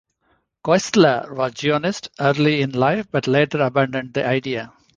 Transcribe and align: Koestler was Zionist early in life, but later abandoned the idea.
Koestler 0.65 1.31
was 1.31 1.53
Zionist 1.59 2.09
early 2.19 2.63
in 2.63 2.71
life, 2.71 3.07
but 3.11 3.27
later 3.27 3.61
abandoned 3.61 4.15
the 4.15 4.25
idea. 4.25 4.73